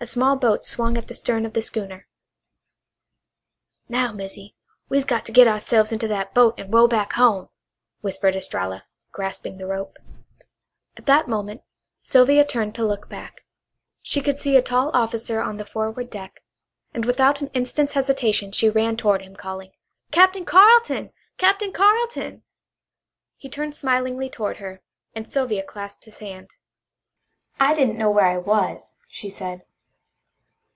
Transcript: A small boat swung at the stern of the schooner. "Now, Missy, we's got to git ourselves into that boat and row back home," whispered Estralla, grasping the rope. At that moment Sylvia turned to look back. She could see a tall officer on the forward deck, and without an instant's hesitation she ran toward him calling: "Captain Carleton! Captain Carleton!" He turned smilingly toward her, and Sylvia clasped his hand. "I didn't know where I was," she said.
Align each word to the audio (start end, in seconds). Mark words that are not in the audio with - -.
A 0.00 0.04
small 0.08 0.34
boat 0.34 0.64
swung 0.64 0.98
at 0.98 1.06
the 1.06 1.14
stern 1.14 1.46
of 1.46 1.52
the 1.52 1.62
schooner. 1.62 2.08
"Now, 3.88 4.10
Missy, 4.10 4.56
we's 4.88 5.04
got 5.04 5.24
to 5.26 5.30
git 5.32 5.46
ourselves 5.46 5.92
into 5.92 6.08
that 6.08 6.34
boat 6.34 6.58
and 6.58 6.72
row 6.74 6.88
back 6.88 7.12
home," 7.12 7.50
whispered 8.00 8.34
Estralla, 8.34 8.84
grasping 9.12 9.58
the 9.58 9.66
rope. 9.68 9.98
At 10.96 11.06
that 11.06 11.28
moment 11.28 11.62
Sylvia 12.00 12.44
turned 12.44 12.74
to 12.74 12.84
look 12.84 13.08
back. 13.08 13.42
She 14.02 14.20
could 14.20 14.40
see 14.40 14.56
a 14.56 14.60
tall 14.60 14.90
officer 14.92 15.40
on 15.40 15.56
the 15.56 15.64
forward 15.64 16.10
deck, 16.10 16.42
and 16.92 17.04
without 17.04 17.40
an 17.40 17.46
instant's 17.54 17.92
hesitation 17.92 18.50
she 18.50 18.68
ran 18.68 18.96
toward 18.96 19.22
him 19.22 19.36
calling: 19.36 19.70
"Captain 20.10 20.44
Carleton! 20.44 21.12
Captain 21.38 21.72
Carleton!" 21.72 22.42
He 23.36 23.48
turned 23.48 23.76
smilingly 23.76 24.28
toward 24.28 24.56
her, 24.56 24.82
and 25.14 25.30
Sylvia 25.30 25.62
clasped 25.62 26.06
his 26.06 26.18
hand. 26.18 26.56
"I 27.60 27.72
didn't 27.72 27.98
know 27.98 28.10
where 28.10 28.26
I 28.26 28.38
was," 28.38 28.96
she 29.06 29.30
said. 29.30 29.64